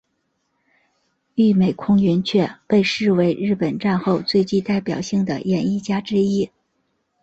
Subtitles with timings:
[1.35, 6.49] 与美空云雀被视为日本战后最具代表性的演艺家之一。